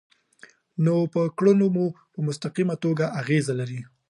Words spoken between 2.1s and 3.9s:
په مستقیمه توګه اغیز لري.